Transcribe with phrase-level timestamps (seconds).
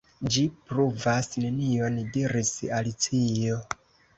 [0.35, 3.63] "Ĝi pruvas nenion," diris Alicio.